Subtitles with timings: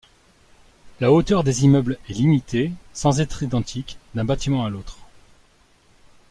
[0.99, 4.97] La hauteur des immeubles est limitée sans être identique d'un bâtiment à l'autre.